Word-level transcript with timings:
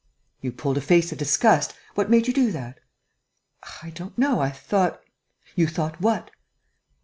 "You 0.41 0.51
pulled 0.51 0.79
a 0.79 0.81
face 0.81 1.11
of 1.11 1.19
disgust... 1.19 1.75
what 1.93 2.09
made 2.09 2.25
you 2.27 2.33
do 2.33 2.51
that?" 2.53 2.79
"I 3.83 3.91
don't 3.91 4.17
know... 4.17 4.39
I 4.39 4.49
thought...." 4.49 4.99
"You 5.55 5.67
thought 5.67 6.01
what?" 6.01 6.31